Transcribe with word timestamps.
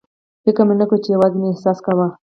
فکر 0.43 0.63
مې 0.67 0.75
نه 0.81 0.85
کاوه، 0.89 1.07
یوازې 1.15 1.37
مې 1.41 1.47
احساس 1.51 1.77
کاوه. 1.85 2.07